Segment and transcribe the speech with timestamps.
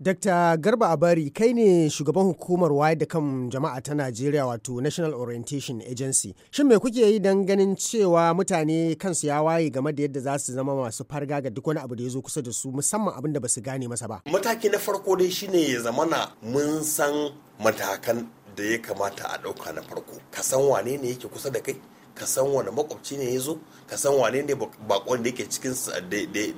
[0.00, 0.56] Dr.
[0.60, 5.82] Garba Abari kai ne shugaban hukumar wayar da kan jama'a ta Najeriya wato National Orientation
[5.82, 6.36] Agency.
[6.52, 10.38] Shin me kuke yi don ganin cewa mutane kansu ya waye game da yadda za
[10.38, 13.12] su zama masu farga ga duk wani abu da ya zo kusa da su musamman
[13.18, 14.22] abin da ba su gane masa ba?
[14.26, 19.74] Mataki na farko dai shine ya zamana mun san matakan da ya kamata a ɗauka
[19.74, 20.14] na farko.
[20.30, 21.74] Ka san wane ne yake kusa da kai?
[22.18, 24.54] Ka san wani makwabci ne ya zo ka san wane ne
[24.88, 25.74] bakon da yake cikin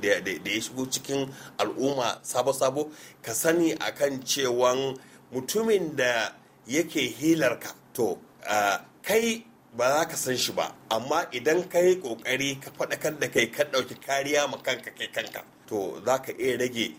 [0.00, 2.90] da ya shigo cikin al'umma sabo-sabo.
[3.22, 4.96] Ka sani akan cewan
[5.32, 6.34] mutumin da
[6.66, 8.18] yake hilarka to
[9.02, 9.44] kai
[9.76, 13.46] ba za ka san shi ba amma idan ka yi ƙoƙari ka faɗakar da kai
[13.50, 16.94] ka ɗauki kariya ma kanka kai kanka to za ka iya rage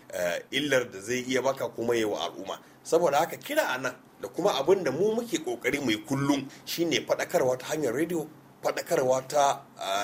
[0.50, 2.58] illar da zai iya maka kuma yi wa al'umma.
[2.84, 7.04] Saboda haka kira a nan da kuma abin da mu muke ƙoƙari mai kullum shine
[7.06, 8.26] faɗakarwa ta hanyar rediyo.
[8.62, 9.60] Faɗakarwa ta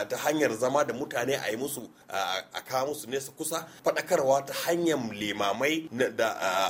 [0.09, 4.55] ta hanyar zama da mutane a yi musu a kawo musu nesa kusa faɗakarwa ta
[4.67, 5.89] hanyar limamai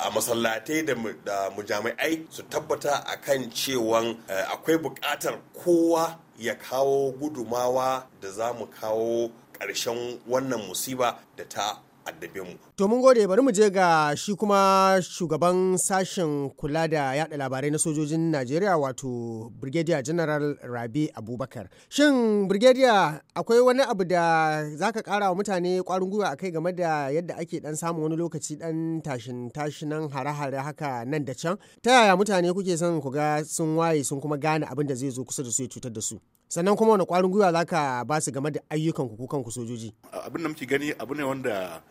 [0.05, 0.83] a masallatai
[1.25, 8.53] da mujami'ai su tabbata a kan cewan akwai buƙatar kowa ya kawo gudumawa da za
[8.53, 12.55] mu kawo ƙarshen wannan musiba da ta addabe mu.
[12.77, 17.71] To mun gode bari mu je ga shi kuma shugaban sashen kula da yada labarai
[17.71, 21.69] na sojojin Najeriya wato Brigadier General Rabi Abubakar.
[21.89, 27.11] Shin Brigadier akwai wani abu da zaka kara wa mutane kwarin gwiwa akai game da
[27.11, 31.57] yadda ake dan samun wani lokaci dan tashin tashinan hare-hare haka nan da can?
[31.83, 35.11] Ta yaya mutane kuke son ku ga sun waye sun kuma gane abin da zai
[35.11, 36.21] zo kusa da su ya cutar da su?
[36.49, 39.93] Sannan kuma wani kwarin gwiwa za ka ba su game da ayyukan ku kanku sojoji?
[40.13, 41.83] Abin da muke gani abu ne wanda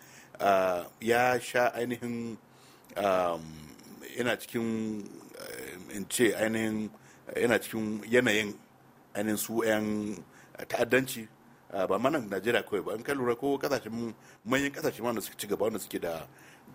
[1.02, 2.38] ya sha ainihin
[4.18, 5.04] yana cikin
[5.94, 6.90] in ce ainihin
[7.36, 8.54] yana cikin yanayin
[9.14, 10.18] ainihin su 'yan
[10.68, 11.28] ta'addanci.
[11.72, 12.94] Ba mana najeriya kawai ba.
[12.96, 14.14] In ka lura ko ƙasashen
[14.46, 16.26] manyan ƙasashen wanda suka ci gaba wanda suke da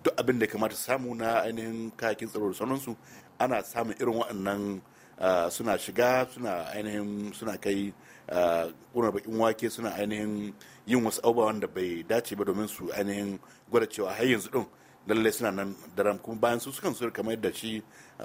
[0.04, 2.94] duk abin da kamata samu na ainihin kayakin tsaro da sauransu
[3.40, 4.80] ana samun irin waɗannan
[5.50, 7.92] suna shiga suna ainihin suna kai
[8.94, 10.52] ƙunar bakin wake suna ainihin
[10.86, 13.38] yin wasu abubuwa wanda bai dace ba domin su ainihin
[13.70, 14.66] gwada cewa har yanzu din
[15.06, 16.18] lallai suna nan daram.
[16.18, 17.82] Kuma bayan su sukan su kamar yadda shi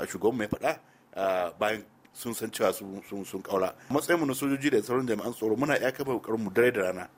[0.07, 1.83] shugaban mai faɗa bayan
[2.13, 5.91] sun san cewa sun kaura matsayin mu na sojoji da sauran jami'an tsaro muna iya
[5.91, 7.09] kafa ƙoƙarin mu dare da rana.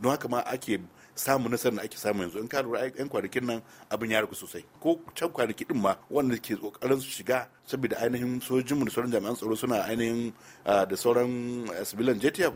[0.00, 0.80] Don haka ma ake
[1.14, 2.38] samu nasarar da ake samu yanzu.
[2.40, 4.64] In ka lura yan kwanakin nan abin ya ragu sosai.
[4.80, 9.10] Ko can kwanaki din ma wanda ke ƙoƙarin su shiga saboda ainihin sojojinmu da sauran
[9.12, 10.32] jami'an tsaro suna ainihin
[10.64, 12.54] da sauran civilian JTF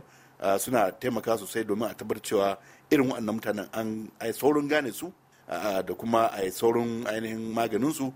[0.59, 2.59] suna taimaka sosai domin a tabbatar cewa
[2.91, 5.12] irin waɗannan mutanen an saurin gane su
[5.49, 8.12] da kuma a yi saurin ainihin maganinsu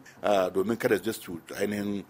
[0.55, 2.05] domin kada su ainihin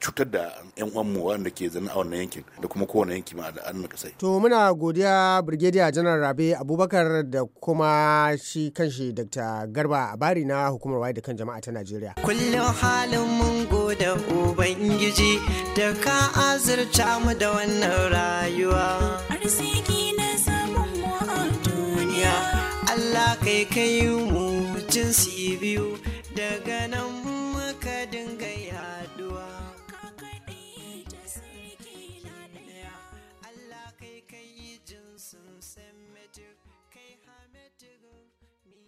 [0.00, 3.46] cutar da 'yan uwanmu wanda ke zana a wannan yankin da kuma kowane yanki ma
[3.66, 4.12] a nan kasai.
[4.18, 9.66] To muna godiya Brigadier Janar Rabe Abubakar da kuma shi kanshi Dr.
[9.70, 12.14] Garba Abari na hukumar waye da kan jama'a ta Najeriya.
[12.22, 15.38] Kullum halin mun gode Ubangiji
[15.76, 19.22] da ka azurta mu da wannan rayuwa.
[19.30, 22.34] Arziki na samun mu a duniya.
[22.90, 24.37] Allah kai kai mu
[25.12, 25.98] su you.
[26.34, 26.86] daga